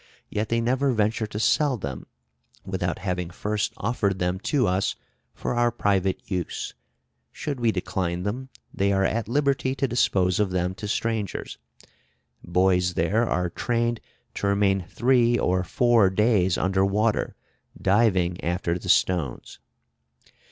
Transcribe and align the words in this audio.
Yet 0.31 0.49
they 0.49 0.61
never 0.61 0.93
venture 0.93 1.27
to 1.27 1.37
sell 1.39 1.77
them 1.77 2.07
without 2.65 2.97
having 2.97 3.29
first 3.29 3.71
offered 3.77 4.17
them 4.17 4.39
to 4.49 4.65
us 4.65 4.95
for 5.35 5.53
our 5.53 5.69
private 5.69 6.23
use: 6.25 6.73
should 7.31 7.59
we 7.59 7.71
decline 7.71 8.23
them, 8.23 8.49
they 8.73 8.91
are 8.91 9.03
at 9.03 9.27
liberty 9.27 9.75
to 9.75 9.87
dispose 9.87 10.39
of 10.39 10.49
them 10.49 10.73
to 10.73 10.87
strangers. 10.87 11.59
Boys 12.43 12.95
there 12.95 13.29
are 13.29 13.51
trained 13.51 13.99
to 14.33 14.47
remain 14.47 14.85
three 14.89 15.37
or 15.37 15.63
four 15.63 16.09
days 16.09 16.57
under 16.57 16.83
water, 16.83 17.35
diving 17.79 18.43
after 18.43 18.79
the 18.79 18.89
stones. 18.89 19.59